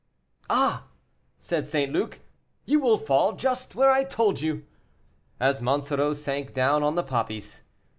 [0.49, 0.87] "Ah!"
[1.37, 1.91] said St.
[1.93, 2.21] Luc,
[2.65, 4.65] "you will fall just where I told you,"
[5.39, 7.61] as Monsoreau sank down on the poppies.